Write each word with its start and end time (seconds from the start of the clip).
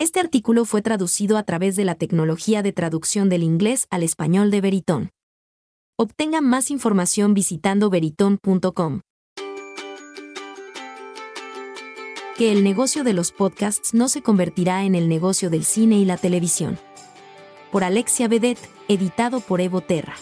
Este 0.00 0.18
artículo 0.18 0.64
fue 0.64 0.82
traducido 0.82 1.38
a 1.38 1.44
través 1.44 1.76
de 1.76 1.84
la 1.84 1.94
tecnología 1.94 2.62
de 2.62 2.72
traducción 2.72 3.28
del 3.28 3.44
inglés 3.44 3.86
al 3.90 4.02
español 4.02 4.50
de 4.50 4.60
Veritón. 4.60 5.10
Obtenga 5.96 6.40
más 6.40 6.72
información 6.72 7.32
visitando 7.32 7.90
veritón.com. 7.90 9.02
Que 12.36 12.50
el 12.50 12.64
negocio 12.64 13.04
de 13.04 13.12
los 13.12 13.30
podcasts 13.30 13.94
no 13.94 14.08
se 14.08 14.20
convertirá 14.20 14.82
en 14.84 14.96
el 14.96 15.08
negocio 15.08 15.48
del 15.48 15.64
cine 15.64 15.98
y 15.98 16.04
la 16.04 16.16
televisión. 16.16 16.76
Por 17.70 17.84
Alexia 17.84 18.26
Vedet, 18.26 18.58
editado 18.88 19.38
por 19.38 19.60
Evo 19.60 19.80
Terra. 19.80 20.16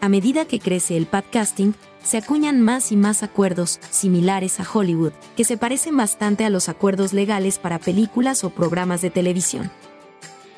A 0.00 0.08
medida 0.08 0.46
que 0.46 0.60
crece 0.60 0.96
el 0.96 1.06
podcasting, 1.06 1.74
se 2.02 2.16
acuñan 2.16 2.62
más 2.62 2.90
y 2.90 2.96
más 2.96 3.22
acuerdos, 3.22 3.78
similares 3.90 4.58
a 4.58 4.66
Hollywood, 4.70 5.12
que 5.36 5.44
se 5.44 5.58
parecen 5.58 5.94
bastante 5.94 6.46
a 6.46 6.50
los 6.50 6.70
acuerdos 6.70 7.12
legales 7.12 7.58
para 7.58 7.78
películas 7.78 8.42
o 8.42 8.48
programas 8.48 9.02
de 9.02 9.10
televisión. 9.10 9.70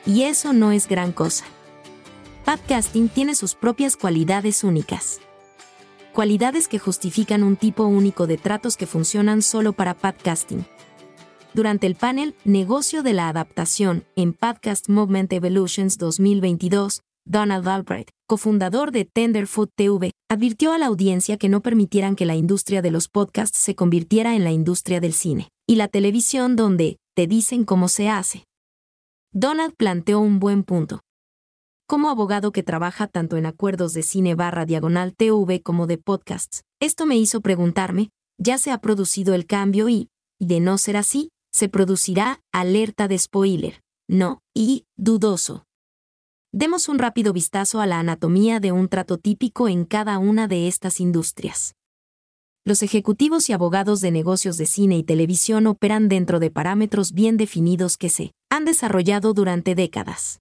Y 0.07 0.23
eso 0.23 0.53
no 0.53 0.70
es 0.70 0.87
gran 0.87 1.11
cosa. 1.11 1.45
Podcasting 2.45 3.09
tiene 3.09 3.34
sus 3.34 3.57
propias 3.57 3.97
cualidades 3.97 4.62
únicas. 4.62 5.20
Cualidades 6.12 6.69
que 6.69 6.79
justifican 6.79 7.43
un 7.43 7.56
tipo 7.56 7.84
único 7.84 8.29
de 8.29 8.37
tratos 8.37 8.77
que 8.77 8.87
funcionan 8.87 9.43
solo 9.43 9.73
para 9.73 9.95
podcasting. 9.95 10.65
Durante 11.53 11.89
el 11.89 11.97
panel 11.97 12.37
Negocio 12.45 13.03
de 13.03 13.12
la 13.12 13.29
Adaptación 13.29 14.05
en 14.15 14.34
Podcast 14.34 14.89
Movement 14.89 15.33
Evolutions 15.33 15.98
2022, 15.98 17.03
Donald 17.25 17.67
Albright, 17.69 18.11
cofundador 18.27 18.91
de 18.91 19.05
Tenderfoot 19.05 19.71
TV, 19.75 20.11
advirtió 20.31 20.73
a 20.73 20.79
la 20.79 20.87
audiencia 20.87 21.37
que 21.37 21.48
no 21.48 21.61
permitieran 21.62 22.17
que 22.17 22.27
la 22.27 22.35
industria 22.35 22.83
de 22.83 22.91
los 22.91 23.09
podcasts 23.09 23.59
se 23.59 23.75
convirtiera 23.75 24.35
en 24.35 24.45
la 24.45 24.51
industria 24.51 25.01
del 25.01 25.12
cine 25.12 25.48
y 25.67 25.77
la 25.77 25.89
televisión 25.89 26.57
donde 26.57 26.97
te 27.15 27.27
dicen 27.27 27.65
cómo 27.65 27.89
se 27.89 28.09
hace. 28.09 28.45
Donald 29.33 29.75
planteó 29.77 30.21
un 30.21 30.41
buen 30.41 30.62
punto. 30.65 31.01
Como 31.87 32.11
abogado 32.11 32.53
que 32.53 32.62
trabaja 32.62 33.06
tanto 33.06 33.37
en 33.37 33.47
acuerdos 33.47 33.93
de 33.93 34.03
cine 34.03 34.34
barra 34.34 34.67
diagonal 34.67 35.15
TV 35.15 35.62
como 35.62 35.87
de 35.87 35.98
podcasts, 35.98 36.62
esto 36.81 37.06
me 37.06 37.17
hizo 37.17 37.41
preguntarme, 37.41 38.11
ya 38.39 38.59
se 38.59 38.70
ha 38.70 38.78
producido 38.78 39.34
el 39.34 39.47
cambio 39.47 39.89
y, 39.89 40.09
de 40.41 40.61
no 40.61 40.78
ser 40.78 40.97
así, 40.97 41.31
se 41.53 41.69
producirá 41.69 42.41
alerta 42.53 43.09
de 43.09 43.19
spoiler. 43.19 43.81
No, 44.09 44.41
y, 44.55 44.84
dudoso. 44.97 45.65
Demos 46.55 46.91
un 46.91 46.98
rápido 46.98 47.33
vistazo 47.33 47.81
a 47.81 47.86
la 47.86 47.98
anatomía 47.98 48.61
de 48.61 48.72
un 48.72 48.89
trato 48.89 49.17
típico 49.17 49.70
en 49.70 49.86
cada 49.86 50.19
una 50.19 50.48
de 50.48 50.69
estas 50.69 51.00
industrias. 51.00 51.75
Los 52.67 52.83
ejecutivos 52.83 53.48
y 53.48 53.55
abogados 53.55 54.03
de 54.03 54.11
negocios 54.11 54.59
de 54.59 54.67
cine 54.67 54.98
y 54.98 55.03
televisión 55.03 55.67
operan 55.67 56.11
dentro 56.11 56.41
de 56.41 56.50
parámetros 56.50 57.12
bien 57.12 57.39
definidos 57.39 57.97
que 57.97 58.11
se 58.11 58.33
han 58.50 58.67
desarrollado 58.67 59.33
durante 59.33 59.75
décadas. 59.75 60.41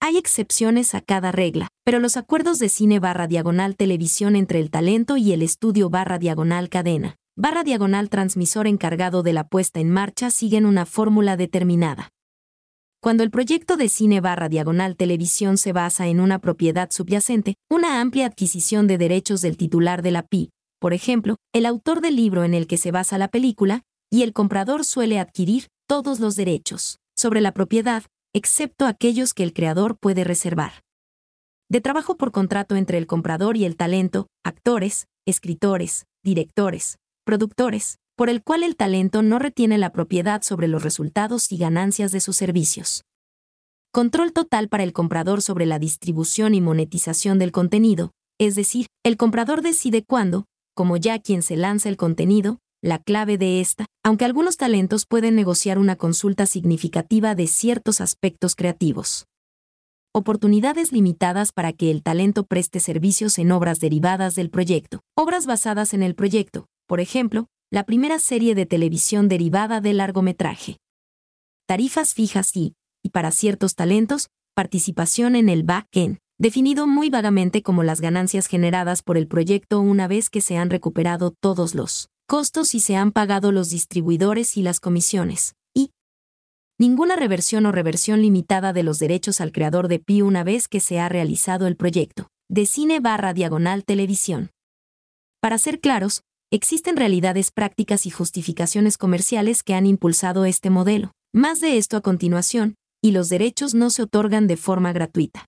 Hay 0.00 0.16
excepciones 0.16 0.92
a 0.96 1.00
cada 1.00 1.30
regla, 1.30 1.68
pero 1.84 2.00
los 2.00 2.16
acuerdos 2.16 2.58
de 2.58 2.68
cine 2.68 2.98
barra 2.98 3.28
diagonal 3.28 3.76
televisión 3.76 4.34
entre 4.34 4.58
el 4.58 4.72
talento 4.72 5.16
y 5.16 5.32
el 5.32 5.42
estudio 5.42 5.88
barra 5.88 6.18
diagonal 6.18 6.68
cadena, 6.68 7.14
barra 7.36 7.62
diagonal 7.62 8.10
transmisor 8.10 8.66
encargado 8.66 9.22
de 9.22 9.34
la 9.34 9.46
puesta 9.46 9.78
en 9.78 9.88
marcha 9.88 10.30
siguen 10.30 10.66
una 10.66 10.84
fórmula 10.84 11.36
determinada. 11.36 12.10
Cuando 13.02 13.24
el 13.24 13.32
proyecto 13.32 13.76
de 13.76 13.88
cine 13.88 14.20
barra 14.20 14.48
diagonal 14.48 14.94
televisión 14.94 15.58
se 15.58 15.72
basa 15.72 16.06
en 16.06 16.20
una 16.20 16.38
propiedad 16.38 16.88
subyacente, 16.92 17.56
una 17.68 18.00
amplia 18.00 18.26
adquisición 18.26 18.86
de 18.86 18.96
derechos 18.96 19.40
del 19.40 19.56
titular 19.56 20.02
de 20.02 20.12
la 20.12 20.22
PI, 20.22 20.50
por 20.80 20.94
ejemplo, 20.94 21.34
el 21.52 21.66
autor 21.66 22.00
del 22.00 22.14
libro 22.14 22.44
en 22.44 22.54
el 22.54 22.68
que 22.68 22.76
se 22.76 22.92
basa 22.92 23.18
la 23.18 23.26
película, 23.26 23.82
y 24.08 24.22
el 24.22 24.32
comprador 24.32 24.84
suele 24.84 25.18
adquirir 25.18 25.66
todos 25.88 26.20
los 26.20 26.36
derechos 26.36 27.00
sobre 27.16 27.40
la 27.40 27.50
propiedad, 27.50 28.04
excepto 28.32 28.86
aquellos 28.86 29.34
que 29.34 29.42
el 29.42 29.52
creador 29.52 29.96
puede 29.98 30.22
reservar. 30.22 30.74
De 31.68 31.80
trabajo 31.80 32.16
por 32.16 32.30
contrato 32.30 32.76
entre 32.76 32.98
el 32.98 33.08
comprador 33.08 33.56
y 33.56 33.64
el 33.64 33.74
talento, 33.74 34.28
actores, 34.44 35.06
escritores, 35.26 36.04
directores, 36.22 36.98
productores, 37.24 37.98
por 38.16 38.28
el 38.28 38.42
cual 38.42 38.62
el 38.62 38.76
talento 38.76 39.22
no 39.22 39.38
retiene 39.38 39.78
la 39.78 39.92
propiedad 39.92 40.42
sobre 40.42 40.68
los 40.68 40.82
resultados 40.82 41.50
y 41.50 41.56
ganancias 41.56 42.12
de 42.12 42.20
sus 42.20 42.36
servicios. 42.36 43.04
Control 43.92 44.32
total 44.32 44.68
para 44.68 44.84
el 44.84 44.92
comprador 44.92 45.42
sobre 45.42 45.66
la 45.66 45.78
distribución 45.78 46.54
y 46.54 46.60
monetización 46.60 47.38
del 47.38 47.52
contenido, 47.52 48.12
es 48.38 48.54
decir, 48.54 48.86
el 49.04 49.16
comprador 49.16 49.62
decide 49.62 50.02
cuándo, 50.02 50.46
como 50.74 50.96
ya 50.96 51.18
quien 51.18 51.42
se 51.42 51.56
lanza 51.56 51.88
el 51.88 51.96
contenido, 51.96 52.58
la 52.82 52.98
clave 52.98 53.38
de 53.38 53.60
esta, 53.60 53.86
aunque 54.02 54.24
algunos 54.24 54.56
talentos 54.56 55.06
pueden 55.06 55.36
negociar 55.36 55.78
una 55.78 55.96
consulta 55.96 56.46
significativa 56.46 57.34
de 57.34 57.46
ciertos 57.46 58.00
aspectos 58.00 58.56
creativos. 58.56 59.26
Oportunidades 60.14 60.92
limitadas 60.92 61.52
para 61.52 61.72
que 61.72 61.90
el 61.90 62.02
talento 62.02 62.44
preste 62.44 62.80
servicios 62.80 63.38
en 63.38 63.52
obras 63.52 63.78
derivadas 63.78 64.34
del 64.34 64.50
proyecto, 64.50 65.00
obras 65.16 65.46
basadas 65.46 65.94
en 65.94 66.02
el 66.02 66.14
proyecto, 66.14 66.66
por 66.86 67.00
ejemplo, 67.00 67.46
la 67.72 67.84
primera 67.84 68.18
serie 68.18 68.54
de 68.54 68.66
televisión 68.66 69.30
derivada 69.30 69.80
del 69.80 69.96
largometraje. 69.96 70.76
Tarifas 71.66 72.12
fijas 72.12 72.54
y, 72.54 72.74
y 73.02 73.08
para 73.08 73.30
ciertos 73.30 73.76
talentos, 73.76 74.28
participación 74.54 75.36
en 75.36 75.48
el 75.48 75.62
back-end, 75.62 76.18
definido 76.38 76.86
muy 76.86 77.08
vagamente 77.08 77.62
como 77.62 77.82
las 77.82 78.02
ganancias 78.02 78.46
generadas 78.46 79.02
por 79.02 79.16
el 79.16 79.26
proyecto 79.26 79.80
una 79.80 80.06
vez 80.06 80.28
que 80.28 80.42
se 80.42 80.58
han 80.58 80.68
recuperado 80.68 81.30
todos 81.40 81.74
los 81.74 82.10
costos 82.26 82.74
y 82.74 82.80
se 82.80 82.96
han 82.96 83.10
pagado 83.10 83.52
los 83.52 83.70
distribuidores 83.70 84.58
y 84.58 84.62
las 84.62 84.78
comisiones, 84.78 85.54
y 85.74 85.92
ninguna 86.78 87.16
reversión 87.16 87.64
o 87.64 87.72
reversión 87.72 88.20
limitada 88.20 88.74
de 88.74 88.82
los 88.82 88.98
derechos 88.98 89.40
al 89.40 89.50
creador 89.50 89.88
de 89.88 89.98
PI 89.98 90.20
una 90.20 90.44
vez 90.44 90.68
que 90.68 90.80
se 90.80 91.00
ha 91.00 91.08
realizado 91.08 91.66
el 91.66 91.76
proyecto, 91.76 92.28
de 92.50 92.66
cine 92.66 93.00
barra 93.00 93.32
diagonal 93.32 93.82
televisión. 93.86 94.50
Para 95.40 95.56
ser 95.56 95.80
claros, 95.80 96.22
existen 96.52 96.98
realidades 96.98 97.50
prácticas 97.50 98.04
y 98.04 98.10
justificaciones 98.10 98.98
comerciales 98.98 99.62
que 99.62 99.72
han 99.72 99.86
impulsado 99.86 100.44
este 100.44 100.68
modelo. 100.68 101.12
Más 101.32 101.60
de 101.60 101.78
esto 101.78 101.96
a 101.96 102.02
continuación, 102.02 102.74
y 103.02 103.12
los 103.12 103.30
derechos 103.30 103.72
no 103.72 103.88
se 103.88 104.02
otorgan 104.02 104.46
de 104.46 104.58
forma 104.58 104.92
gratuita. 104.92 105.46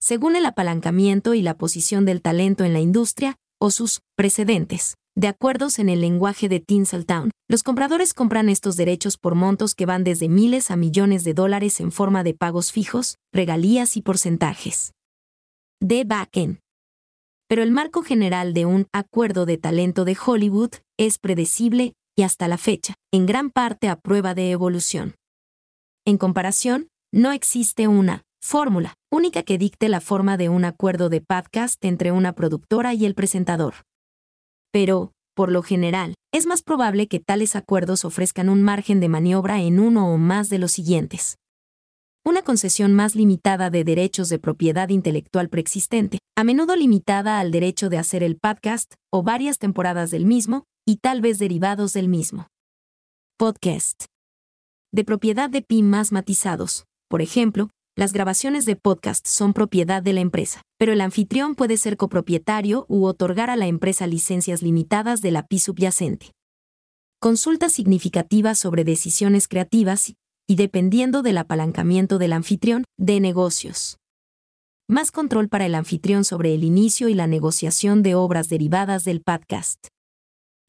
Según 0.00 0.34
el 0.34 0.46
apalancamiento 0.46 1.34
y 1.34 1.42
la 1.42 1.58
posición 1.58 2.06
del 2.06 2.22
talento 2.22 2.64
en 2.64 2.72
la 2.72 2.80
industria, 2.80 3.36
o 3.60 3.70
sus 3.70 4.00
precedentes, 4.16 4.94
de 5.14 5.28
acuerdos 5.28 5.78
en 5.78 5.90
el 5.90 6.00
lenguaje 6.00 6.48
de 6.48 6.60
Tinseltown, 6.60 7.30
los 7.46 7.62
compradores 7.62 8.14
compran 8.14 8.48
estos 8.48 8.76
derechos 8.76 9.18
por 9.18 9.34
montos 9.34 9.74
que 9.74 9.84
van 9.84 10.02
desde 10.02 10.30
miles 10.30 10.70
a 10.70 10.76
millones 10.76 11.24
de 11.24 11.34
dólares 11.34 11.78
en 11.78 11.92
forma 11.92 12.24
de 12.24 12.32
pagos 12.32 12.72
fijos, 12.72 13.16
regalías 13.34 13.98
y 13.98 14.02
porcentajes. 14.02 14.92
De 15.78 16.04
backend 16.04 16.58
pero 17.48 17.62
el 17.62 17.70
marco 17.70 18.02
general 18.02 18.54
de 18.54 18.66
un 18.66 18.86
acuerdo 18.92 19.46
de 19.46 19.58
talento 19.58 20.04
de 20.04 20.16
Hollywood 20.24 20.70
es 20.98 21.18
predecible 21.18 21.94
y 22.16 22.22
hasta 22.22 22.48
la 22.48 22.58
fecha, 22.58 22.94
en 23.12 23.26
gran 23.26 23.50
parte 23.50 23.88
a 23.88 23.96
prueba 23.96 24.34
de 24.34 24.50
evolución. 24.50 25.14
En 26.04 26.18
comparación, 26.18 26.88
no 27.12 27.32
existe 27.32 27.88
una 27.88 28.22
fórmula 28.42 28.94
única 29.10 29.42
que 29.42 29.58
dicte 29.58 29.88
la 29.88 30.00
forma 30.00 30.36
de 30.36 30.48
un 30.48 30.64
acuerdo 30.64 31.08
de 31.08 31.20
podcast 31.20 31.84
entre 31.84 32.12
una 32.12 32.32
productora 32.32 32.94
y 32.94 33.04
el 33.06 33.14
presentador. 33.14 33.74
Pero, 34.72 35.12
por 35.34 35.50
lo 35.50 35.62
general, 35.62 36.14
es 36.32 36.46
más 36.46 36.62
probable 36.62 37.08
que 37.08 37.20
tales 37.20 37.56
acuerdos 37.56 38.04
ofrezcan 38.04 38.48
un 38.48 38.62
margen 38.62 39.00
de 39.00 39.08
maniobra 39.08 39.60
en 39.60 39.80
uno 39.80 40.12
o 40.12 40.16
más 40.16 40.48
de 40.48 40.58
los 40.58 40.72
siguientes 40.72 41.38
una 42.26 42.42
concesión 42.42 42.92
más 42.92 43.14
limitada 43.14 43.70
de 43.70 43.84
derechos 43.84 44.28
de 44.28 44.40
propiedad 44.40 44.88
intelectual 44.88 45.48
preexistente, 45.48 46.18
a 46.36 46.42
menudo 46.42 46.74
limitada 46.74 47.38
al 47.38 47.52
derecho 47.52 47.88
de 47.88 47.98
hacer 47.98 48.24
el 48.24 48.36
podcast 48.36 48.94
o 49.12 49.22
varias 49.22 49.58
temporadas 49.58 50.10
del 50.10 50.26
mismo, 50.26 50.64
y 50.84 50.96
tal 50.96 51.20
vez 51.20 51.38
derivados 51.38 51.92
del 51.92 52.08
mismo. 52.08 52.48
Podcast. 53.38 54.06
De 54.92 55.04
propiedad 55.04 55.48
de 55.48 55.62
PIM 55.62 55.86
más 55.88 56.10
matizados. 56.10 56.84
Por 57.08 57.22
ejemplo, 57.22 57.70
las 57.96 58.12
grabaciones 58.12 58.64
de 58.64 58.74
podcast 58.74 59.24
son 59.28 59.52
propiedad 59.52 60.02
de 60.02 60.12
la 60.12 60.20
empresa, 60.20 60.62
pero 60.80 60.92
el 60.92 61.02
anfitrión 61.02 61.54
puede 61.54 61.76
ser 61.76 61.96
copropietario 61.96 62.86
u 62.88 63.04
otorgar 63.04 63.50
a 63.50 63.56
la 63.56 63.68
empresa 63.68 64.08
licencias 64.08 64.62
limitadas 64.62 65.22
de 65.22 65.30
la 65.30 65.46
PI 65.46 65.60
subyacente. 65.60 66.32
Consultas 67.20 67.72
significativas 67.72 68.58
sobre 68.58 68.82
decisiones 68.82 69.46
creativas 69.46 70.12
y 70.46 70.56
dependiendo 70.56 71.22
del 71.22 71.38
apalancamiento 71.38 72.18
del 72.18 72.32
anfitrión, 72.32 72.84
de 72.98 73.20
negocios. 73.20 73.98
Más 74.88 75.10
control 75.10 75.48
para 75.48 75.66
el 75.66 75.74
anfitrión 75.74 76.24
sobre 76.24 76.54
el 76.54 76.62
inicio 76.62 77.08
y 77.08 77.14
la 77.14 77.26
negociación 77.26 78.02
de 78.02 78.14
obras 78.14 78.48
derivadas 78.48 79.04
del 79.04 79.20
podcast. 79.20 79.88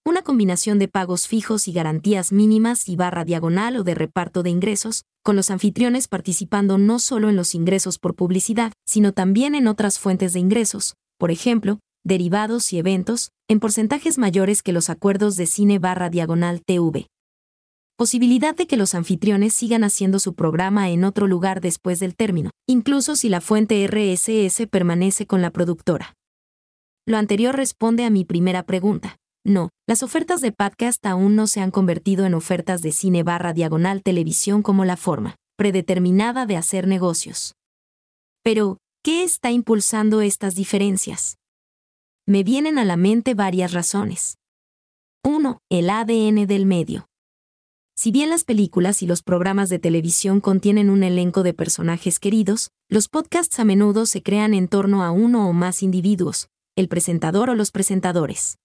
Una 0.04 0.24
combinación 0.24 0.80
de 0.80 0.88
pagos 0.88 1.28
fijos 1.28 1.68
y 1.68 1.74
garantías 1.74 2.32
mínimas 2.32 2.88
y 2.90 2.96
barra 2.96 3.26
diagonal 3.26 3.76
o 3.78 3.84
de 3.84 3.94
reparto 3.94 4.42
de 4.42 4.50
ingresos, 4.50 5.04
con 5.24 5.36
los 5.36 5.52
anfitriones 5.52 6.08
participando 6.08 6.78
no 6.78 6.98
solo 6.98 7.30
en 7.30 7.36
los 7.36 7.54
ingresos 7.54 8.00
por 8.00 8.16
publicidad, 8.16 8.72
sino 8.88 9.12
también 9.12 9.54
en 9.54 9.68
otras 9.68 10.00
fuentes 10.00 10.34
de 10.34 10.40
ingresos, 10.40 10.96
por 11.20 11.30
ejemplo, 11.30 11.80
derivados 12.04 12.72
y 12.72 12.80
eventos, 12.80 13.32
en 13.50 13.60
porcentajes 13.60 14.18
mayores 14.18 14.64
que 14.64 14.72
los 14.72 14.90
acuerdos 14.90 15.36
de 15.36 15.46
cine 15.46 15.78
barra 15.78 16.10
diagonal 16.10 16.62
TV. 16.66 17.08
Posibilidad 17.98 18.56
de 18.56 18.68
que 18.68 18.78
los 18.78 18.94
anfitriones 18.94 19.54
sigan 19.54 19.84
haciendo 19.84 20.20
su 20.20 20.36
programa 20.36 20.90
en 20.92 21.04
otro 21.04 21.28
lugar 21.28 21.62
después 21.62 22.00
del 22.00 22.16
término, 22.16 22.52
incluso 22.68 23.16
si 23.16 23.28
la 23.28 23.42
fuente 23.42 23.86
RSS 23.88 24.68
permanece 24.68 25.26
con 25.26 25.42
la 25.42 25.50
productora. 25.50 26.14
Lo 27.08 27.18
anterior 27.18 27.56
responde 27.56 28.06
a 28.06 28.10
mi 28.10 28.24
primera 28.24 28.64
pregunta. 28.64 29.18
No, 29.44 29.70
las 29.88 30.04
ofertas 30.04 30.42
de 30.42 30.52
podcast 30.52 31.04
aún 31.06 31.36
no 31.36 31.48
se 31.48 31.62
han 31.62 31.72
convertido 31.72 32.26
en 32.26 32.34
ofertas 32.36 32.82
de 32.82 32.92
cine 32.92 33.24
barra 33.24 33.54
diagonal 33.54 34.04
televisión 34.04 34.62
como 34.62 34.86
la 34.86 34.98
forma 34.98 35.36
predeterminada 35.58 36.46
de 36.46 36.56
hacer 36.56 36.86
negocios. 36.86 37.56
Pero, 38.44 38.78
¿qué 39.04 39.24
está 39.24 39.50
impulsando 39.50 40.22
estas 40.22 40.54
diferencias? 40.54 41.38
Me 42.28 42.44
vienen 42.44 42.78
a 42.78 42.86
la 42.86 42.96
mente 42.96 43.34
varias 43.34 43.74
razones. 43.74 44.38
1. 45.24 45.60
El 45.72 45.90
ADN 45.90 46.46
del 46.46 46.68
medio. 46.68 47.07
Si 48.00 48.12
bien 48.12 48.30
las 48.30 48.44
películas 48.44 49.02
y 49.02 49.08
los 49.08 49.24
programas 49.24 49.70
de 49.70 49.80
televisión 49.80 50.40
contienen 50.40 50.92
un 50.92 51.02
elenco 51.02 51.42
de 51.42 51.56
personajes 51.56 52.20
queridos, 52.20 52.70
los 52.90 53.08
podcasts 53.08 53.60
a 53.60 53.66
menudo 53.66 54.06
se 54.06 54.22
crean 54.22 54.54
en 54.54 54.68
torno 54.68 55.04
a 55.04 55.10
uno 55.10 55.50
o 55.50 55.54
más 55.54 55.82
individuos, 55.82 56.48
el 56.76 56.90
presentador 56.90 57.50
o 57.50 57.56
los 57.56 57.72
presentadores. 57.72 58.60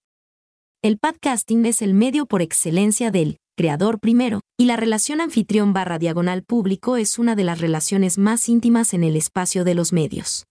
El 0.83 0.99
podcasting 0.99 1.65
es 1.65 1.81
el 1.81 1.95
medio 1.95 2.27
por 2.27 2.43
excelencia 2.43 3.09
del 3.09 3.37
creador 3.57 3.99
primero, 3.99 4.41
y 4.55 4.65
la 4.65 4.77
relación 4.77 5.19
anfitrión 5.19 5.73
barra 5.73 5.97
diagonal 5.97 6.43
público 6.43 6.95
es 6.95 7.17
una 7.17 7.35
de 7.35 7.43
las 7.43 7.59
relaciones 7.59 8.19
más 8.19 8.47
íntimas 8.47 8.93
en 8.93 9.03
el 9.03 9.15
espacio 9.15 9.63
de 9.63 9.73
los 9.73 9.93
medios. 9.93 10.45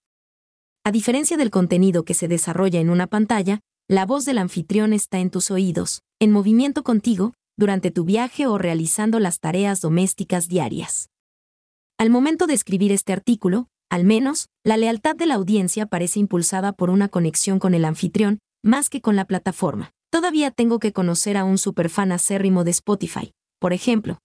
A 0.83 0.91
diferencia 0.91 1.37
del 1.37 1.51
contenido 1.53 2.05
que 2.05 2.15
se 2.15 2.27
desarrolla 2.27 2.81
en 2.81 2.91
una 2.91 3.07
pantalla, 3.07 3.61
la 3.89 4.07
voz 4.07 4.25
del 4.25 4.39
anfitrión 4.39 4.93
está 4.93 5.21
en 5.21 5.31
tus 5.31 5.53
oídos, 5.53 6.03
en 6.19 6.33
movimiento 6.33 6.83
contigo, 6.83 7.35
durante 7.57 7.91
tu 7.91 8.05
viaje 8.05 8.47
o 8.47 8.59
realizando 8.59 9.19
las 9.21 9.41
tareas 9.41 9.81
domésticas 9.81 10.49
diarias. 10.49 11.11
Al 11.99 12.11
momento 12.11 12.47
de 12.47 12.55
escribir 12.55 12.93
este 12.93 13.13
artículo, 13.13 13.69
al 13.91 14.05
menos, 14.05 14.49
la 14.65 14.77
lealtad 14.77 15.15
de 15.15 15.27
la 15.27 15.35
audiencia 15.35 15.87
parece 15.87 16.19
impulsada 16.19 16.73
por 16.73 16.91
una 16.91 17.09
conexión 17.09 17.59
con 17.59 17.75
el 17.75 17.85
anfitrión, 17.85 18.39
más 18.65 18.89
que 18.89 19.01
con 19.01 19.17
la 19.17 19.27
plataforma. 19.27 19.93
Todavía 20.11 20.51
tengo 20.51 20.79
que 20.79 20.93
conocer 20.93 21.37
a 21.37 21.45
un 21.45 21.59
superfan 21.59 22.11
acérrimo 22.11 22.65
de 22.65 22.71
Spotify, 22.71 23.33
por 23.61 23.73
ejemplo. 23.73 24.19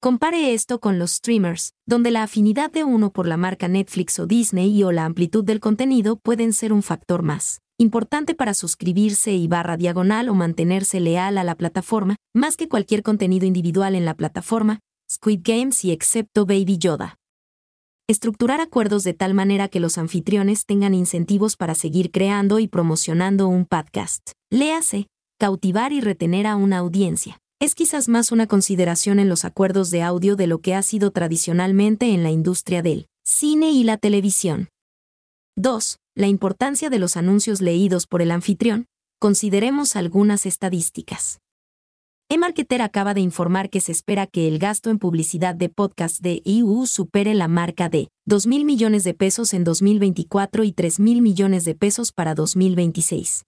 Compare 0.00 0.52
esto 0.52 0.80
con 0.80 0.98
los 0.98 1.12
streamers, 1.12 1.72
donde 1.86 2.10
la 2.10 2.22
afinidad 2.22 2.70
de 2.70 2.84
uno 2.84 3.10
por 3.10 3.26
la 3.26 3.38
marca 3.38 3.68
Netflix 3.68 4.18
o 4.18 4.26
Disney 4.26 4.70
y 4.70 4.82
o 4.82 4.92
la 4.92 5.06
amplitud 5.06 5.44
del 5.44 5.60
contenido 5.60 6.16
pueden 6.16 6.52
ser 6.52 6.72
un 6.72 6.82
factor 6.82 7.22
más 7.22 7.63
importante 7.78 8.34
para 8.34 8.54
suscribirse 8.54 9.32
y 9.32 9.48
barra 9.48 9.76
diagonal 9.76 10.28
o 10.28 10.34
mantenerse 10.34 11.00
leal 11.00 11.38
a 11.38 11.44
la 11.44 11.56
plataforma, 11.56 12.16
más 12.34 12.56
que 12.56 12.68
cualquier 12.68 13.02
contenido 13.02 13.46
individual 13.46 13.94
en 13.94 14.04
la 14.04 14.14
plataforma, 14.14 14.80
Squid 15.10 15.40
Games 15.42 15.84
y 15.84 15.90
excepto 15.90 16.46
Baby 16.46 16.78
Yoda. 16.78 17.16
Estructurar 18.08 18.60
acuerdos 18.60 19.02
de 19.02 19.14
tal 19.14 19.34
manera 19.34 19.68
que 19.68 19.80
los 19.80 19.98
anfitriones 19.98 20.66
tengan 20.66 20.94
incentivos 20.94 21.56
para 21.56 21.74
seguir 21.74 22.10
creando 22.10 22.58
y 22.58 22.68
promocionando 22.68 23.48
un 23.48 23.64
podcast. 23.64 24.32
Léase, 24.50 25.08
cautivar 25.38 25.92
y 25.92 26.00
retener 26.00 26.46
a 26.46 26.56
una 26.56 26.78
audiencia. 26.78 27.38
Es 27.60 27.74
quizás 27.74 28.08
más 28.08 28.30
una 28.30 28.46
consideración 28.46 29.18
en 29.18 29.28
los 29.28 29.44
acuerdos 29.44 29.90
de 29.90 30.02
audio 30.02 30.36
de 30.36 30.46
lo 30.46 30.58
que 30.58 30.74
ha 30.74 30.82
sido 30.82 31.12
tradicionalmente 31.12 32.12
en 32.12 32.22
la 32.22 32.30
industria 32.30 32.82
del 32.82 33.06
cine 33.24 33.70
y 33.70 33.84
la 33.84 33.96
televisión. 33.96 34.68
2 35.56 35.98
la 36.16 36.28
importancia 36.28 36.90
de 36.90 37.00
los 37.00 37.16
anuncios 37.16 37.60
leídos 37.60 38.06
por 38.06 38.22
el 38.22 38.30
anfitrión, 38.30 38.86
consideremos 39.18 39.96
algunas 39.96 40.46
estadísticas. 40.46 41.40
eMarketer 42.28 42.82
acaba 42.82 43.14
de 43.14 43.20
informar 43.20 43.68
que 43.68 43.80
se 43.80 43.90
espera 43.90 44.28
que 44.28 44.46
el 44.46 44.60
gasto 44.60 44.90
en 44.90 44.98
publicidad 44.98 45.56
de 45.56 45.68
podcast 45.68 46.20
de 46.20 46.40
EU 46.44 46.86
supere 46.86 47.34
la 47.34 47.48
marca 47.48 47.88
de 47.88 48.08
2.000 48.28 48.64
millones 48.64 49.02
de 49.02 49.14
pesos 49.14 49.54
en 49.54 49.64
2024 49.64 50.62
y 50.62 50.72
3.000 50.72 51.20
millones 51.20 51.64
de 51.64 51.74
pesos 51.74 52.12
para 52.12 52.34
2026. 52.34 53.44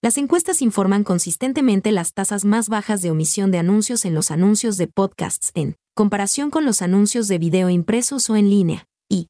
Las 0.00 0.18
encuestas 0.18 0.62
informan 0.62 1.02
consistentemente 1.02 1.90
las 1.90 2.12
tasas 2.12 2.44
más 2.44 2.68
bajas 2.68 3.02
de 3.02 3.10
omisión 3.10 3.50
de 3.50 3.58
anuncios 3.58 4.04
en 4.04 4.14
los 4.14 4.30
anuncios 4.30 4.76
de 4.76 4.86
podcasts 4.86 5.50
en 5.54 5.76
comparación 5.94 6.50
con 6.50 6.64
los 6.64 6.80
anuncios 6.80 7.26
de 7.26 7.38
video 7.38 7.70
impresos 7.70 8.30
o 8.30 8.36
en 8.36 8.50
línea, 8.50 8.86
y, 9.08 9.28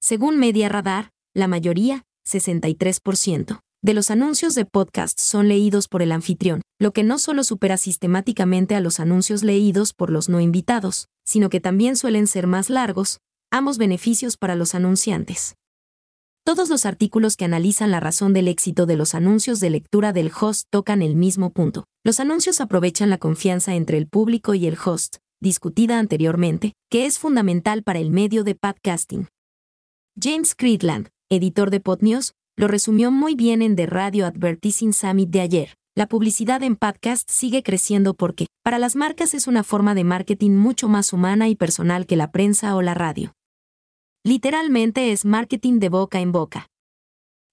según 0.00 0.38
Media 0.38 0.68
Radar, 0.68 1.10
la 1.34 1.48
mayoría, 1.48 2.04
63%, 2.26 3.60
de 3.80 3.94
los 3.94 4.10
anuncios 4.10 4.56
de 4.56 4.64
podcast 4.64 5.20
son 5.20 5.46
leídos 5.48 5.86
por 5.86 6.02
el 6.02 6.10
anfitrión, 6.10 6.62
lo 6.80 6.92
que 6.92 7.04
no 7.04 7.18
solo 7.18 7.44
supera 7.44 7.76
sistemáticamente 7.76 8.74
a 8.74 8.80
los 8.80 8.98
anuncios 8.98 9.44
leídos 9.44 9.92
por 9.92 10.10
los 10.10 10.28
no 10.28 10.40
invitados, 10.40 11.06
sino 11.24 11.48
que 11.48 11.60
también 11.60 11.96
suelen 11.96 12.26
ser 12.26 12.48
más 12.48 12.70
largos, 12.70 13.20
ambos 13.52 13.78
beneficios 13.78 14.36
para 14.36 14.56
los 14.56 14.74
anunciantes. 14.74 15.54
Todos 16.44 16.70
los 16.70 16.86
artículos 16.86 17.36
que 17.36 17.44
analizan 17.44 17.90
la 17.90 18.00
razón 18.00 18.32
del 18.32 18.48
éxito 18.48 18.86
de 18.86 18.96
los 18.96 19.14
anuncios 19.14 19.60
de 19.60 19.70
lectura 19.70 20.12
del 20.12 20.32
host 20.40 20.66
tocan 20.70 21.02
el 21.02 21.14
mismo 21.14 21.50
punto. 21.50 21.84
Los 22.04 22.20
anuncios 22.20 22.60
aprovechan 22.60 23.10
la 23.10 23.18
confianza 23.18 23.74
entre 23.74 23.98
el 23.98 24.08
público 24.08 24.54
y 24.54 24.66
el 24.66 24.78
host, 24.82 25.18
discutida 25.40 25.98
anteriormente, 25.98 26.72
que 26.90 27.06
es 27.06 27.18
fundamental 27.18 27.82
para 27.82 27.98
el 28.00 28.10
medio 28.10 28.44
de 28.44 28.54
podcasting. 28.54 29.28
James 30.20 30.54
Creedland, 30.56 31.10
editor 31.30 31.70
de 31.70 31.80
Podnews, 31.80 32.32
lo 32.56 32.68
resumió 32.68 33.10
muy 33.10 33.34
bien 33.34 33.60
en 33.60 33.76
The 33.76 33.86
Radio 33.86 34.26
Advertising 34.26 34.92
Summit 34.92 35.28
de 35.28 35.40
ayer. 35.42 35.74
La 35.94 36.06
publicidad 36.06 36.62
en 36.62 36.76
podcast 36.76 37.28
sigue 37.30 37.62
creciendo 37.62 38.14
porque, 38.14 38.46
para 38.62 38.78
las 38.78 38.96
marcas 38.96 39.34
es 39.34 39.46
una 39.46 39.62
forma 39.62 39.94
de 39.94 40.04
marketing 40.04 40.52
mucho 40.52 40.88
más 40.88 41.12
humana 41.12 41.48
y 41.48 41.56
personal 41.56 42.06
que 42.06 42.16
la 42.16 42.30
prensa 42.30 42.74
o 42.76 42.82
la 42.82 42.94
radio. 42.94 43.32
Literalmente 44.24 45.12
es 45.12 45.24
marketing 45.24 45.80
de 45.80 45.88
boca 45.90 46.20
en 46.20 46.32
boca. 46.32 46.66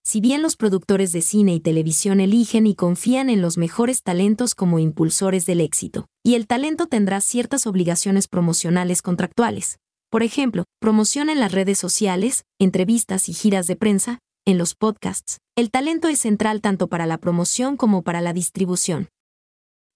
Si 0.04 0.22
bien 0.22 0.42
los 0.42 0.56
productores 0.56 1.12
de 1.12 1.22
cine 1.22 1.56
y 1.56 1.60
televisión 1.60 2.19
eligen 2.19 2.68
y 2.68 2.75
confían 2.75 3.30
en 3.30 3.42
los 3.42 3.57
mejores 3.57 4.04
talentos 4.04 4.54
como 4.56 4.80
impulsores 4.80 5.45
del 5.45 5.60
éxito, 5.60 6.06
y 6.24 6.36
el 6.36 6.48
talento 6.48 6.86
tendrá 6.86 7.22
ciertas 7.22 7.66
obligaciones 7.66 8.27
promocionales 8.27 9.01
contractuales, 9.01 9.80
por 10.15 10.23
ejemplo, 10.23 10.63
promoción 10.79 11.29
en 11.29 11.41
las 11.41 11.51
redes 11.51 11.77
sociales, 11.77 12.45
entrevistas 12.57 13.27
y 13.27 13.33
giras 13.33 13.67
de 13.67 13.75
prensa, 13.75 14.19
en 14.45 14.57
los 14.57 14.73
podcasts. 14.73 15.39
El 15.57 15.71
talento 15.71 16.07
es 16.07 16.19
central 16.19 16.62
tanto 16.62 16.88
para 16.88 17.06
la 17.06 17.17
promoción 17.17 17.75
como 17.75 18.01
para 18.01 18.21
la 18.21 18.31
distribución. 18.31 19.09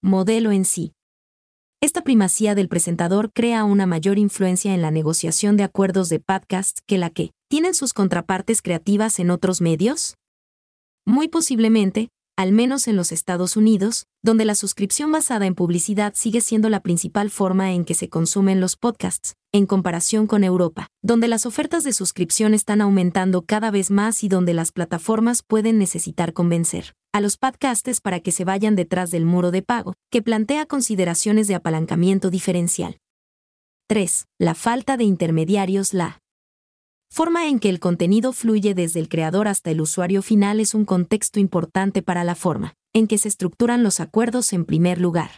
Modelo 0.02 0.52
en 0.52 0.66
sí. 0.66 0.92
Esta 1.80 2.02
primacía 2.02 2.54
del 2.54 2.68
presentador 2.68 3.32
crea 3.32 3.64
una 3.64 3.86
mayor 3.86 4.18
influencia 4.18 4.74
en 4.74 4.82
la 4.82 4.90
negociación 4.90 5.56
de 5.56 5.62
acuerdos 5.62 6.10
de 6.10 6.20
podcasts 6.20 6.82
que 6.86 6.98
la 6.98 7.08
que 7.08 7.30
tienen 7.48 7.72
sus 7.72 7.94
contrapartes 7.94 8.60
creativas 8.60 9.20
en 9.20 9.30
otros 9.30 9.62
medios. 9.62 10.16
Muy 11.06 11.28
posiblemente, 11.28 12.10
al 12.40 12.52
menos 12.52 12.88
en 12.88 12.96
los 12.96 13.12
Estados 13.12 13.58
Unidos, 13.58 14.06
donde 14.22 14.46
la 14.46 14.54
suscripción 14.54 15.12
basada 15.12 15.44
en 15.44 15.54
publicidad 15.54 16.14
sigue 16.16 16.40
siendo 16.40 16.70
la 16.70 16.80
principal 16.80 17.28
forma 17.28 17.72
en 17.72 17.84
que 17.84 17.92
se 17.92 18.08
consumen 18.08 18.62
los 18.62 18.76
podcasts, 18.76 19.34
en 19.52 19.66
comparación 19.66 20.26
con 20.26 20.42
Europa, 20.42 20.86
donde 21.02 21.28
las 21.28 21.44
ofertas 21.44 21.84
de 21.84 21.92
suscripción 21.92 22.54
están 22.54 22.80
aumentando 22.80 23.42
cada 23.42 23.70
vez 23.70 23.90
más 23.90 24.24
y 24.24 24.28
donde 24.28 24.54
las 24.54 24.72
plataformas 24.72 25.42
pueden 25.42 25.76
necesitar 25.76 26.32
convencer 26.32 26.94
a 27.12 27.20
los 27.20 27.36
podcasts 27.36 28.00
para 28.00 28.20
que 28.20 28.32
se 28.32 28.46
vayan 28.46 28.74
detrás 28.74 29.10
del 29.10 29.26
muro 29.26 29.50
de 29.50 29.60
pago, 29.60 29.92
que 30.10 30.22
plantea 30.22 30.64
consideraciones 30.64 31.46
de 31.46 31.56
apalancamiento 31.56 32.30
diferencial. 32.30 32.96
3. 33.86 34.24
La 34.38 34.54
falta 34.54 34.96
de 34.96 35.04
intermediarios 35.04 35.92
la 35.92 36.19
forma 37.10 37.48
en 37.48 37.58
que 37.58 37.68
el 37.68 37.80
contenido 37.80 38.32
fluye 38.32 38.74
desde 38.74 39.00
el 39.00 39.08
creador 39.08 39.48
hasta 39.48 39.70
el 39.70 39.80
usuario 39.80 40.22
final 40.22 40.60
es 40.60 40.74
un 40.74 40.84
contexto 40.84 41.40
importante 41.40 42.02
para 42.02 42.24
la 42.24 42.34
forma 42.34 42.74
en 42.92 43.06
que 43.06 43.18
se 43.18 43.28
estructuran 43.28 43.82
los 43.82 44.00
acuerdos 44.00 44.52
en 44.52 44.64
primer 44.64 45.00
lugar. 45.00 45.30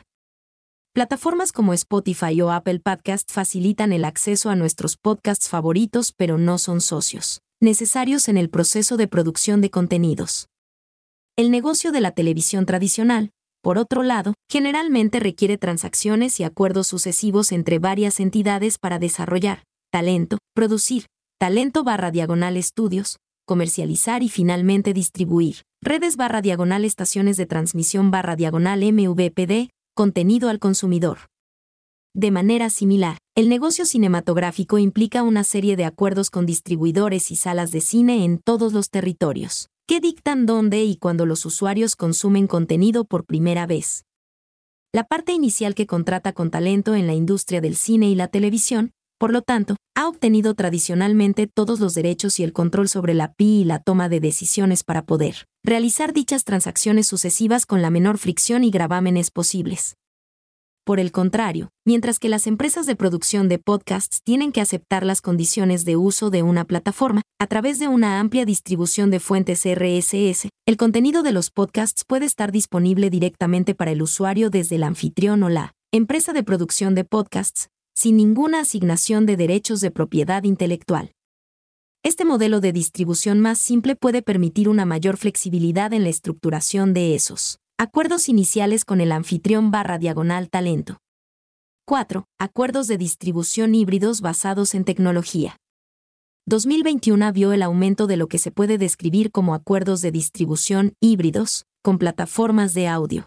Plataformas 0.95 1.53
como 1.53 1.73
Spotify 1.73 2.41
o 2.43 2.51
Apple 2.51 2.81
Podcast 2.81 3.31
facilitan 3.31 3.93
el 3.93 4.05
acceso 4.05 4.51
a 4.51 4.57
nuestros 4.57 4.97
podcasts 4.97 5.49
favoritos 5.49 6.13
pero 6.13 6.39
no 6.39 6.59
son 6.59 6.81
socios 6.81 7.41
necesarios 7.61 8.29
en 8.29 8.37
el 8.37 8.51
proceso 8.51 8.97
de 8.97 9.07
producción 9.07 9.61
de 9.61 9.71
contenidos. 9.71 10.49
El 11.37 11.53
negocio 11.53 11.93
de 11.93 12.01
la 12.01 12.11
televisión 12.11 12.67
tradicional, 12.67 13.31
por 13.63 13.79
otro 13.79 14.03
lado, 14.03 14.35
generalmente 14.51 15.21
requiere 15.21 15.59
transacciones 15.59 16.41
y 16.41 16.45
acuerdos 16.45 16.89
sucesivos 16.89 17.53
entre 17.53 17.79
varias 17.79 18.19
entidades 18.19 18.79
para 18.79 18.99
desarrollar, 18.99 19.63
talento, 19.93 20.39
producir, 20.55 21.07
talento 21.43 21.83
barra 21.83 22.13
diagonal 22.13 22.57
estudios, 22.57 23.19
comercializar 23.47 24.23
y 24.23 24.29
finalmente 24.29 24.93
distribuir. 24.93 25.63
Redes 25.83 26.17
barra 26.17 26.41
diagonal 26.41 26.85
estaciones 26.85 27.37
de 27.37 27.47
transmisión 27.47 28.13
barra 28.13 28.37
diagonal 28.37 28.85
MVPD, 28.85 29.71
contenido 29.93 30.51
al 30.51 30.61
consumidor. 30.61 31.19
De 32.15 32.31
manera 32.31 32.71
similar, 32.71 33.19
el 33.35 33.49
negocio 33.49 33.87
cinematográfico 33.87 34.79
implica 34.79 35.25
una 35.25 35.43
serie 35.43 35.75
de 35.75 35.85
acuerdos 35.85 36.31
con 36.31 36.47
distribuidores 36.47 37.33
y 37.33 37.35
salas 37.35 37.73
de 37.73 37.81
cine 37.81 38.25
en 38.25 38.39
todos 38.39 38.73
los 38.73 38.89
territorios, 38.89 39.67
que 39.89 39.99
dictan 39.99 40.47
dónde 40.47 40.85
y 40.85 40.95
cuándo 40.97 41.27
los 41.27 41.45
usuarios 41.45 41.97
consumen 41.97 42.47
contenido 42.47 43.05
por 43.05 43.25
primera 43.27 43.67
vez. 43.67 44.05
la 44.95 45.03
parte 45.03 45.33
inicial 45.33 45.75
que 45.75 45.89
contrata 45.89 46.35
con 46.35 46.53
talento 46.53 46.95
en 46.95 47.09
la 47.09 47.15
industria 47.15 47.61
del 47.61 47.75
cine 47.75 48.11
y 48.11 48.15
la 48.15 48.29
televisión, 48.29 48.93
por 49.23 49.33
lo 49.33 49.43
tanto, 49.43 49.77
ha 49.95 50.09
obtenido 50.09 50.55
tradicionalmente 50.55 51.47
todos 51.47 51.79
los 51.79 51.95
derechos 51.95 52.41
y 52.41 52.43
el 52.43 52.53
control 52.53 52.89
sobre 52.89 53.15
la 53.15 53.35
PI 53.35 53.61
y 53.61 53.65
la 53.65 53.79
toma 53.79 54.09
de 54.09 54.19
decisiones 54.19 54.83
para 54.83 55.07
poder 55.07 55.47
realizar 55.63 56.13
dichas 56.13 56.43
transacciones 56.43 57.07
sucesivas 57.07 57.65
con 57.65 57.83
la 57.83 57.91
menor 57.91 58.19
fricción 58.19 58.65
y 58.65 58.73
gravámenes 58.73 59.31
posibles. 59.31 59.95
Por 60.85 60.99
el 60.99 61.13
contrario, 61.13 61.69
mientras 61.87 62.19
que 62.19 62.29
las 62.29 62.49
empresas 62.49 62.85
de 62.87 62.97
producción 62.97 63.49
de 63.49 63.61
podcasts 63.61 64.23
tienen 64.25 64.51
que 64.51 64.61
aceptar 64.61 65.07
las 65.07 65.21
condiciones 65.21 65.85
de 65.85 65.95
uso 65.95 66.31
de 66.31 66.43
una 66.43 66.65
plataforma, 66.65 67.23
a 67.41 67.47
través 67.47 67.79
de 67.79 67.87
una 67.87 68.19
amplia 68.19 68.45
distribución 68.45 69.13
de 69.13 69.21
fuentes 69.21 69.63
RSS, 69.65 70.49
el 70.67 70.77
contenido 70.77 71.23
de 71.23 71.31
los 71.31 71.53
podcasts 71.53 72.05
puede 72.05 72.27
estar 72.27 72.51
disponible 72.51 73.09
directamente 73.09 73.77
para 73.77 73.93
el 73.93 74.03
usuario 74.03 74.51
desde 74.51 74.75
el 74.75 74.83
anfitrión 74.83 75.45
o 75.45 75.49
la 75.49 75.75
empresa 75.93 76.33
de 76.33 76.43
producción 76.43 76.97
de 76.97 77.05
podcasts, 77.05 77.69
sin 77.95 78.17
ninguna 78.17 78.61
asignación 78.61 79.27
de 79.27 79.37
derechos 79.37 79.81
de 79.81 79.91
propiedad 79.91 80.45
intelectual. 80.45 81.13
Este 82.03 82.25
modelo 82.25 82.61
de 82.61 82.73
distribución 82.73 83.41
más 83.41 83.59
simple 83.59 83.97
puede 83.97 84.23
permitir 84.23 84.69
una 84.69 84.85
mayor 84.85 85.17
flexibilidad 85.17 85.93
en 85.93 86.03
la 86.03 86.11
estructuración 86.11 86.95
de 86.95 87.15
esos 87.15 87.59
Acuerdos 87.85 88.29
iniciales 88.29 88.85
con 88.85 89.01
el 89.01 89.11
anfitrión 89.11 89.73
barra 89.73 89.99
diagonal 89.99 90.49
talento. 90.51 90.99
4. 91.85 92.27
Acuerdos 92.39 92.87
de 92.87 92.97
distribución 92.97 93.75
híbridos 93.75 94.21
basados 94.21 94.77
en 94.77 94.85
tecnología. 94.85 95.57
2021 96.47 97.33
vio 97.33 97.53
el 97.53 97.61
aumento 97.61 98.07
de 98.07 98.17
lo 98.17 98.29
que 98.29 98.39
se 98.39 98.53
puede 98.53 98.79
describir 98.79 99.33
como 99.33 99.53
acuerdos 99.53 100.01
de 100.01 100.13
distribución 100.13 100.93
híbridos, 101.01 101.65
con 101.83 101.99
plataformas 101.99 102.73
de 102.73 102.87
audio. 102.87 103.27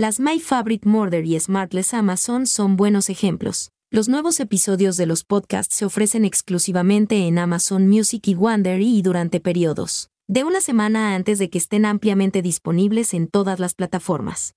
Las 0.00 0.18
My 0.18 0.40
Favorite 0.40 0.88
Murder 0.88 1.26
y 1.26 1.38
Smartless 1.38 1.92
Amazon 1.92 2.46
son 2.46 2.78
buenos 2.78 3.10
ejemplos. 3.10 3.70
Los 3.90 4.08
nuevos 4.08 4.40
episodios 4.40 4.96
de 4.96 5.04
los 5.04 5.24
podcasts 5.24 5.76
se 5.76 5.84
ofrecen 5.84 6.24
exclusivamente 6.24 7.26
en 7.26 7.38
Amazon 7.38 7.86
Music 7.86 8.26
y 8.26 8.34
Wondery 8.34 8.96
y 8.96 9.02
durante 9.02 9.40
periodos 9.40 10.08
de 10.26 10.44
una 10.44 10.62
semana 10.62 11.14
antes 11.14 11.38
de 11.38 11.50
que 11.50 11.58
estén 11.58 11.84
ampliamente 11.84 12.40
disponibles 12.40 13.12
en 13.12 13.28
todas 13.28 13.60
las 13.60 13.74
plataformas. 13.74 14.54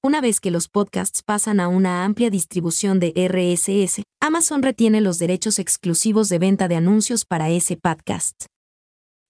Una 0.00 0.20
vez 0.20 0.38
que 0.38 0.52
los 0.52 0.68
podcasts 0.68 1.24
pasan 1.24 1.58
a 1.58 1.66
una 1.66 2.04
amplia 2.04 2.30
distribución 2.30 3.00
de 3.00 3.12
RSS, 3.16 4.04
Amazon 4.20 4.62
retiene 4.62 5.00
los 5.00 5.18
derechos 5.18 5.58
exclusivos 5.58 6.28
de 6.28 6.38
venta 6.38 6.68
de 6.68 6.76
anuncios 6.76 7.24
para 7.24 7.50
ese 7.50 7.76
podcast. 7.76 8.44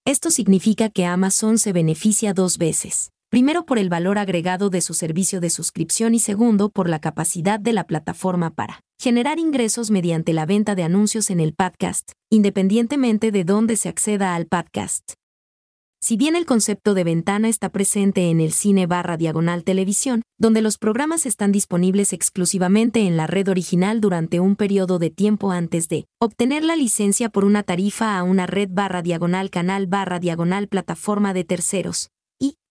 Esto 0.05 0.29
significa 0.29 0.89
que 0.89 1.05
Amazon 1.05 1.57
se 1.57 1.73
beneficia 1.73 2.35
dos 2.35 2.59
veces. 2.59 3.09
Primero 3.33 3.65
por 3.65 3.79
el 3.79 3.89
valor 3.89 4.19
agregado 4.19 4.69
de 4.69 4.79
su 4.79 4.93
servicio 4.93 5.41
de 5.41 5.49
suscripción 5.49 6.13
y 6.13 6.19
segundo 6.19 6.69
por 6.69 6.87
la 6.87 6.99
capacidad 6.99 7.59
de 7.59 7.73
la 7.73 7.87
plataforma 7.87 8.51
para 8.51 8.81
generar 9.01 9.39
ingresos 9.39 9.89
mediante 9.89 10.33
la 10.33 10.45
venta 10.45 10.75
de 10.75 10.83
anuncios 10.83 11.31
en 11.31 11.39
el 11.39 11.55
podcast, 11.55 12.11
independientemente 12.29 13.31
de 13.31 13.43
dónde 13.43 13.75
se 13.75 13.89
acceda 13.89 14.35
al 14.35 14.45
podcast. 14.45 15.13
Si 15.99 16.15
bien 16.15 16.35
el 16.35 16.45
concepto 16.45 16.93
de 16.93 17.03
ventana 17.03 17.49
está 17.49 17.69
presente 17.69 18.29
en 18.29 18.39
el 18.39 18.51
cine 18.51 18.85
barra 18.85 19.17
diagonal 19.17 19.63
televisión, 19.63 20.21
donde 20.37 20.61
los 20.61 20.77
programas 20.77 21.25
están 21.25 21.51
disponibles 21.51 22.13
exclusivamente 22.13 23.07
en 23.07 23.17
la 23.17 23.25
red 23.25 23.47
original 23.47 23.99
durante 23.99 24.41
un 24.41 24.55
periodo 24.55 24.99
de 24.99 25.09
tiempo 25.09 25.49
antes 25.49 25.87
de 25.87 26.05
obtener 26.21 26.63
la 26.63 26.75
licencia 26.75 27.29
por 27.29 27.45
una 27.45 27.63
tarifa 27.63 28.15
a 28.15 28.21
una 28.21 28.45
red 28.45 28.69
barra 28.71 29.01
diagonal 29.01 29.49
canal 29.49 29.87
barra 29.87 30.19
diagonal 30.19 30.67
plataforma 30.67 31.33
de 31.33 31.45
terceros. 31.45 32.12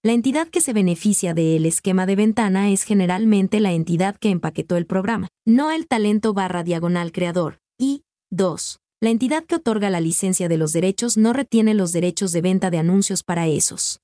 La 0.04 0.12
entidad 0.12 0.48
que 0.48 0.60
se 0.60 0.72
beneficia 0.72 1.32
del 1.32 1.64
esquema 1.64 2.06
de 2.06 2.16
ventana 2.16 2.70
es 2.70 2.82
generalmente 2.82 3.60
la 3.60 3.72
entidad 3.72 4.16
que 4.16 4.30
empaquetó 4.30 4.76
el 4.76 4.86
programa, 4.86 5.28
no 5.46 5.70
el 5.70 5.86
talento 5.86 6.34
barra 6.34 6.64
diagonal 6.64 7.12
creador. 7.12 7.58
Y, 7.78 8.02
2 8.30 8.78
la 9.02 9.10
entidad 9.10 9.44
que 9.44 9.56
otorga 9.56 9.90
la 9.90 10.00
licencia 10.00 10.48
de 10.48 10.56
los 10.56 10.72
derechos 10.72 11.16
no 11.16 11.32
retiene 11.32 11.74
los 11.74 11.90
derechos 11.90 12.30
de 12.30 12.40
venta 12.40 12.70
de 12.70 12.78
anuncios 12.78 13.24
para 13.24 13.48
esos. 13.48 13.98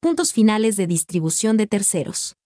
Puntos 0.00 0.32
finales 0.32 0.76
de 0.76 0.86
distribución 0.86 1.56
de 1.56 1.66
terceros. 1.66 2.36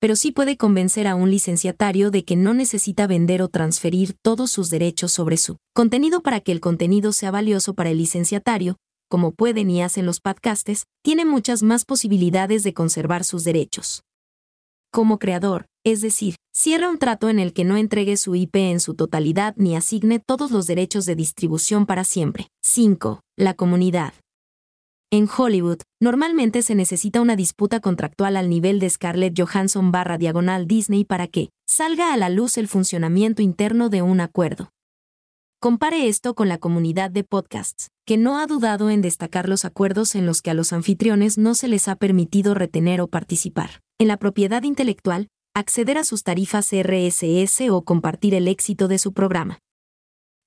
Pero 0.00 0.16
sí 0.16 0.32
puede 0.32 0.56
convencer 0.56 1.06
a 1.06 1.14
un 1.14 1.30
licenciatario 1.30 2.10
de 2.10 2.24
que 2.24 2.34
no 2.34 2.54
necesita 2.54 3.06
vender 3.06 3.40
o 3.40 3.46
transferir 3.46 4.16
todos 4.20 4.50
sus 4.50 4.68
derechos 4.68 5.12
sobre 5.12 5.36
su 5.36 5.58
contenido 5.74 6.22
para 6.22 6.40
que 6.40 6.50
el 6.50 6.58
contenido 6.58 7.12
sea 7.12 7.30
valioso 7.30 7.74
para 7.74 7.90
el 7.90 7.98
licenciatario, 7.98 8.76
como 9.10 9.32
pueden 9.32 9.68
y 9.70 9.82
hacen 9.82 10.06
los 10.06 10.20
podcastes, 10.20 10.84
tiene 11.02 11.24
muchas 11.24 11.64
más 11.64 11.84
posibilidades 11.84 12.62
de 12.62 12.72
conservar 12.72 13.24
sus 13.24 13.42
derechos. 13.42 14.04
Como 14.92 15.18
creador, 15.18 15.66
es 15.84 16.00
decir, 16.00 16.36
cierra 16.54 16.88
un 16.88 16.98
trato 16.98 17.28
en 17.28 17.40
el 17.40 17.52
que 17.52 17.64
no 17.64 17.76
entregue 17.76 18.16
su 18.16 18.36
IP 18.36 18.54
en 18.56 18.78
su 18.78 18.94
totalidad 18.94 19.54
ni 19.56 19.74
asigne 19.74 20.20
todos 20.20 20.52
los 20.52 20.66
derechos 20.66 21.06
de 21.06 21.16
distribución 21.16 21.86
para 21.86 22.04
siempre. 22.04 22.46
5. 22.64 23.20
La 23.36 23.54
comunidad. 23.54 24.14
En 25.12 25.28
Hollywood, 25.28 25.78
normalmente 26.00 26.62
se 26.62 26.76
necesita 26.76 27.20
una 27.20 27.34
disputa 27.34 27.80
contractual 27.80 28.36
al 28.36 28.48
nivel 28.48 28.78
de 28.78 28.90
Scarlett 28.90 29.34
Johansson 29.36 29.90
barra 29.90 30.18
diagonal 30.18 30.68
Disney 30.68 31.04
para 31.04 31.26
que 31.26 31.50
salga 31.68 32.12
a 32.12 32.16
la 32.16 32.30
luz 32.30 32.58
el 32.58 32.68
funcionamiento 32.68 33.42
interno 33.42 33.88
de 33.88 34.02
un 34.02 34.20
acuerdo. 34.20 34.70
Compare 35.62 36.08
esto 36.08 36.34
con 36.34 36.48
la 36.48 36.56
comunidad 36.56 37.10
de 37.10 37.22
podcasts, 37.22 37.90
que 38.06 38.16
no 38.16 38.38
ha 38.38 38.46
dudado 38.46 38.88
en 38.88 39.02
destacar 39.02 39.46
los 39.46 39.66
acuerdos 39.66 40.14
en 40.14 40.24
los 40.24 40.40
que 40.40 40.50
a 40.50 40.54
los 40.54 40.72
anfitriones 40.72 41.36
no 41.36 41.54
se 41.54 41.68
les 41.68 41.86
ha 41.86 41.96
permitido 41.96 42.54
retener 42.54 43.02
o 43.02 43.08
participar 43.08 43.82
en 43.98 44.08
la 44.08 44.16
propiedad 44.16 44.62
intelectual, 44.62 45.28
acceder 45.54 45.98
a 45.98 46.04
sus 46.04 46.22
tarifas 46.22 46.70
RSS 46.72 47.68
o 47.68 47.82
compartir 47.82 48.32
el 48.32 48.48
éxito 48.48 48.88
de 48.88 48.98
su 48.98 49.12
programa. 49.12 49.58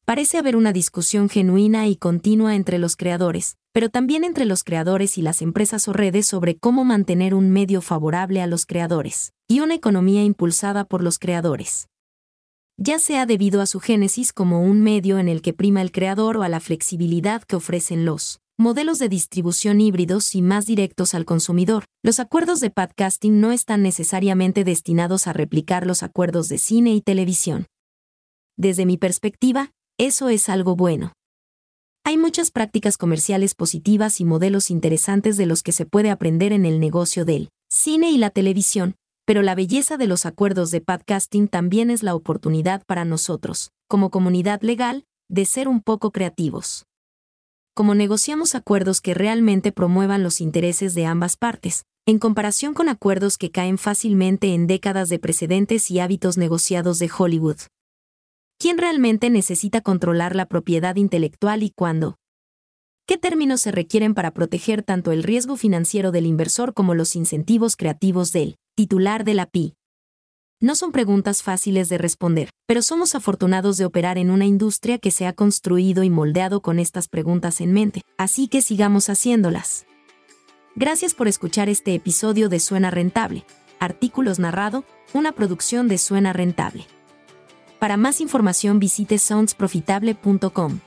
Parece 0.03 0.39
haber 0.39 0.55
una 0.55 0.73
discusión 0.73 1.29
genuina 1.29 1.85
y 1.87 1.95
continua 1.95 2.55
entre 2.55 2.79
los 2.79 2.95
creadores, 2.95 3.57
pero 3.71 3.89
también 3.89 4.23
entre 4.23 4.45
los 4.45 4.63
creadores 4.63 5.19
y 5.19 5.21
las 5.21 5.43
empresas 5.43 5.87
o 5.87 5.93
redes 5.93 6.25
sobre 6.25 6.57
cómo 6.57 6.85
mantener 6.85 7.35
un 7.35 7.51
medio 7.51 7.81
favorable 7.81 8.41
a 8.41 8.47
los 8.47 8.65
creadores, 8.65 9.31
y 9.47 9.59
una 9.59 9.75
economía 9.75 10.23
impulsada 10.23 10.85
por 10.85 11.03
los 11.03 11.19
creadores. 11.19 11.87
Ya 12.77 12.97
sea 12.97 13.27
debido 13.27 13.61
a 13.61 13.67
su 13.67 13.79
génesis 13.79 14.33
como 14.33 14.63
un 14.63 14.81
medio 14.81 15.19
en 15.19 15.29
el 15.29 15.41
que 15.43 15.53
prima 15.53 15.81
el 15.81 15.91
creador 15.91 16.37
o 16.37 16.43
a 16.43 16.49
la 16.49 16.59
flexibilidad 16.59 17.43
que 17.43 17.55
ofrecen 17.55 18.03
los 18.03 18.39
modelos 18.57 18.97
de 18.97 19.09
distribución 19.09 19.79
híbridos 19.79 20.33
y 20.35 20.41
más 20.41 20.65
directos 20.65 21.13
al 21.13 21.25
consumidor. 21.25 21.85
Los 22.03 22.19
acuerdos 22.19 22.59
de 22.61 22.71
podcasting 22.71 23.39
no 23.39 23.51
están 23.51 23.83
necesariamente 23.83 24.63
destinados 24.63 25.27
a 25.27 25.33
replicar 25.33 25.85
los 25.85 26.01
acuerdos 26.01 26.49
de 26.49 26.57
cine 26.57 26.93
y 26.93 27.01
televisión. 27.01 27.67
Desde 28.57 28.85
mi 28.85 28.97
perspectiva, 28.97 29.71
eso 29.99 30.29
es 30.29 30.49
algo 30.49 30.75
bueno. 30.75 31.13
Hay 32.03 32.17
muchas 32.17 32.51
prácticas 32.51 32.97
comerciales 32.97 33.55
positivas 33.55 34.19
y 34.19 34.25
modelos 34.25 34.69
interesantes 34.71 35.37
de 35.37 35.45
los 35.45 35.63
que 35.63 35.71
se 35.71 35.85
puede 35.85 36.09
aprender 36.09 36.53
en 36.53 36.65
el 36.65 36.79
negocio 36.79 37.23
del 37.23 37.49
cine 37.69 38.11
y 38.11 38.17
la 38.17 38.29
televisión, 38.29 38.95
pero 39.25 39.41
la 39.41 39.55
belleza 39.55 39.97
de 39.97 40.07
los 40.07 40.25
acuerdos 40.25 40.71
de 40.71 40.81
podcasting 40.81 41.47
también 41.47 41.89
es 41.89 42.03
la 42.03 42.15
oportunidad 42.15 42.83
para 42.85 43.05
nosotros, 43.05 43.71
como 43.87 44.09
comunidad 44.09 44.61
legal, 44.61 45.05
de 45.29 45.45
ser 45.45 45.67
un 45.67 45.81
poco 45.81 46.11
creativos 46.11 46.85
como 47.73 47.95
negociamos 47.95 48.53
acuerdos 48.53 49.01
que 49.01 49.15
realmente 49.15 49.71
promuevan 49.71 50.21
los 50.21 50.41
intereses 50.41 50.93
de 50.93 51.07
ambas 51.07 51.37
partes, 51.37 51.85
en 52.05 52.19
comparación 52.19 52.75
con 52.75 52.87
acuerdos 52.87 53.37
que 53.37 53.49
caen 53.49 53.79
fácilmente 53.79 54.53
en 54.53 54.67
décadas 54.67 55.09
de 55.09 55.17
precedentes 55.17 55.89
y 55.89 55.99
hábitos 55.99 56.37
negociados 56.37 56.99
de 56.99 57.09
Hollywood. 57.17 57.57
¿Quién 58.59 58.77
realmente 58.77 59.31
necesita 59.31 59.81
controlar 59.81 60.35
la 60.35 60.45
propiedad 60.45 60.97
intelectual 60.97 61.63
y 61.63 61.71
cuándo? 61.71 62.17
¿Qué 63.07 63.17
términos 63.17 63.61
se 63.61 63.71
requieren 63.71 64.13
para 64.13 64.31
proteger 64.31 64.83
tanto 64.83 65.11
el 65.11 65.23
riesgo 65.23 65.57
financiero 65.57 66.11
del 66.11 66.27
inversor 66.27 66.73
como 66.73 66.93
los 66.93 67.15
incentivos 67.15 67.75
creativos 67.75 68.31
del 68.31 68.55
titular 68.75 69.23
de 69.23 69.35
la 69.35 69.45
PI? 69.45 69.75
No 70.59 70.75
son 70.75 70.91
preguntas 70.91 71.43
fáciles 71.43 71.89
de 71.89 71.97
responder, 71.97 72.49
pero 72.65 72.81
somos 72.81 73.15
afortunados 73.15 73.77
de 73.77 73.85
operar 73.85 74.17
en 74.17 74.31
una 74.31 74.45
industria 74.45 74.97
que 74.97 75.11
se 75.11 75.27
ha 75.27 75.33
construido 75.33 76.03
y 76.03 76.09
moldeado 76.09 76.61
con 76.61 76.79
estas 76.79 77.07
preguntas 77.07 77.61
en 77.61 77.73
mente, 77.73 78.01
así 78.17 78.47
que 78.47 78.61
sigamos 78.61 79.09
haciéndolas. 79.09 79.85
Gracias 80.75 81.13
por 81.13 81.27
escuchar 81.27 81.69
este 81.69 81.93
episodio 81.93 82.49
de 82.49 82.59
Suena 82.59 82.89
Rentable, 82.89 83.45
artículos 83.79 84.39
narrado, 84.39 84.85
una 85.13 85.33
producción 85.33 85.87
de 85.87 85.97
Suena 85.99 86.33
Rentable. 86.33 86.87
Para 87.77 87.97
más 87.97 88.21
información 88.21 88.79
visite 88.79 89.19
soundsprofitable.com. 89.19 90.79